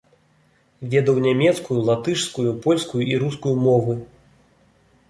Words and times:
Ведаў 0.93 1.17
нямецкую, 1.27 1.77
латышскую, 1.91 2.47
польскую 2.65 3.03
і 3.07 3.21
рускую 3.27 3.55
мовы. 3.69 3.93